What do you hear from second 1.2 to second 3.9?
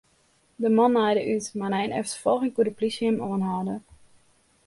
út, mar nei in efterfolging koe de plysje him oanhâlde.